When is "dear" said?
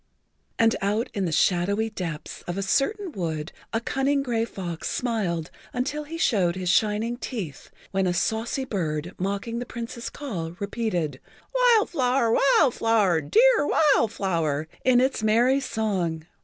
13.21-13.67